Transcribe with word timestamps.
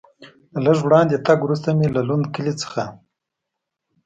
له 0.53 0.59
لږ 0.65 0.77
وړاندې 0.83 1.23
تګ 1.27 1.37
وروسته 1.43 1.69
مې 1.77 1.87
له 1.95 2.01
لوند 2.07 2.25
کلي 2.35 2.53
څخه. 2.61 2.83